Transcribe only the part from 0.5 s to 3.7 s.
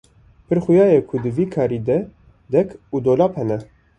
xuya ye ku di vî karî de dek û dolap hene.